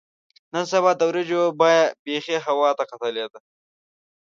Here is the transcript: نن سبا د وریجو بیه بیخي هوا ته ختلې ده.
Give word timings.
نن 0.53 0.63
سبا 0.71 0.91
د 0.95 1.01
وریجو 1.09 1.41
بیه 1.59 1.81
بیخي 2.03 2.37
هوا 2.45 2.69
ته 2.77 2.83
ختلې 2.89 3.25
ده. 3.31 3.39